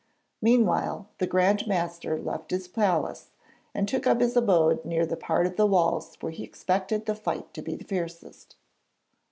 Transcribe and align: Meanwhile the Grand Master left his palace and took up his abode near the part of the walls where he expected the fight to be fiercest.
Meanwhile 0.41 1.09
the 1.19 1.27
Grand 1.27 1.67
Master 1.67 2.19
left 2.19 2.49
his 2.49 2.67
palace 2.67 3.29
and 3.71 3.87
took 3.87 4.07
up 4.07 4.19
his 4.19 4.35
abode 4.35 4.83
near 4.83 5.05
the 5.05 5.15
part 5.15 5.45
of 5.45 5.57
the 5.57 5.67
walls 5.67 6.15
where 6.21 6.31
he 6.31 6.43
expected 6.43 7.05
the 7.05 7.13
fight 7.13 7.53
to 7.53 7.61
be 7.61 7.77
fiercest. 7.77 8.55